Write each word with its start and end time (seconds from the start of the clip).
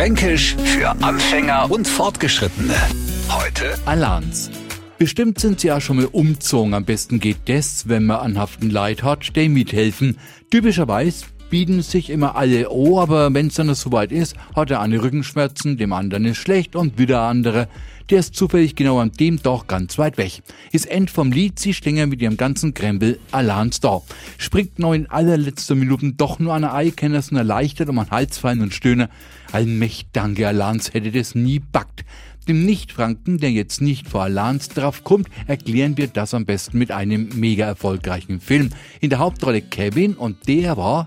Fränkisch 0.00 0.56
für 0.56 0.88
Anfänger 1.02 1.70
und 1.70 1.86
Fortgeschrittene. 1.86 2.74
Heute 3.28 3.74
Alans. 3.84 4.50
Bestimmt 4.96 5.38
sind 5.38 5.60
Sie 5.60 5.66
ja 5.66 5.78
schon 5.78 5.98
mal 5.98 6.06
umzogen. 6.06 6.72
Am 6.72 6.86
besten 6.86 7.20
geht 7.20 7.36
das, 7.44 7.86
wenn 7.86 8.06
man 8.06 8.16
anhaften 8.16 8.70
Leid 8.70 9.02
hat, 9.02 9.36
die 9.36 9.50
mithelfen. 9.50 10.16
Typischerweise 10.50 11.26
bieten 11.50 11.82
sich 11.82 12.08
immer 12.08 12.36
alle 12.36 12.70
oh, 12.70 13.00
aber 13.00 13.34
wenn's 13.34 13.56
dann 13.56 13.74
soweit 13.74 14.12
ist, 14.12 14.36
hat 14.54 14.70
der 14.70 14.80
eine 14.80 15.02
Rückenschmerzen, 15.02 15.76
dem 15.76 15.92
anderen 15.92 16.24
ist 16.24 16.38
schlecht 16.38 16.76
und 16.76 16.96
wieder 16.96 17.22
andere, 17.22 17.68
der 18.08 18.20
ist 18.20 18.34
zufällig 18.34 18.74
genau 18.74 18.98
an 18.98 19.12
dem 19.12 19.40
doch 19.42 19.66
ganz 19.66 19.98
weit 19.98 20.16
weg. 20.16 20.42
Ist 20.72 20.86
End 20.90 21.10
vom 21.10 21.30
Lied, 21.30 21.58
sie 21.58 21.74
stehen 21.74 22.08
mit 22.08 22.22
ihrem 22.22 22.36
ganzen 22.36 22.74
Krempel 22.74 23.18
allein 23.30 23.70
da. 23.80 24.00
Springt 24.38 24.78
noch 24.78 24.94
in 24.94 25.08
allerletzter 25.10 25.74
Minuten 25.74 26.16
doch 26.16 26.38
nur 26.38 26.54
an 26.54 26.62
der 26.62 26.74
Ei, 26.74 26.90
kann 26.90 27.12
das 27.12 27.30
erleichtert 27.30 27.88
um 27.88 27.98
an 27.98 28.10
Hals 28.10 28.38
fallen 28.38 28.62
und 28.62 28.74
stöhne. 28.74 29.10
Allmächt 29.52 30.08
danke, 30.12 30.48
Alans 30.48 30.94
hätte 30.94 31.12
das 31.12 31.34
nie 31.34 31.60
backt. 31.60 32.04
Dem 32.48 32.64
Nicht-Franken, 32.64 33.38
der 33.38 33.52
jetzt 33.52 33.80
nicht 33.80 34.08
vor 34.08 34.22
Alans 34.22 34.70
drauf 34.70 35.04
kommt, 35.04 35.28
erklären 35.46 35.96
wir 35.96 36.08
das 36.08 36.34
am 36.34 36.46
besten 36.46 36.78
mit 36.78 36.90
einem 36.90 37.28
mega 37.34 37.66
erfolgreichen 37.66 38.40
Film. 38.40 38.70
In 39.00 39.10
der 39.10 39.18
Hauptrolle 39.18 39.62
Kevin 39.62 40.14
und 40.14 40.48
der 40.48 40.76
war 40.76 41.06